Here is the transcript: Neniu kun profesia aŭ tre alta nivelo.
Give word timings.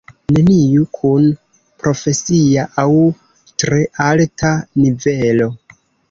Neniu 0.35 0.85
kun 0.99 1.25
profesia 1.83 2.63
aŭ 2.83 2.85
tre 3.65 3.79
alta 4.07 4.55
nivelo. 4.81 5.47